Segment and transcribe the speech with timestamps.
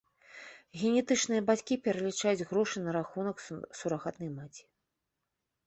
[0.83, 3.47] Генетычныя бацькі пералічаюць грошы на рахунак
[3.83, 4.63] сурагатнай маці.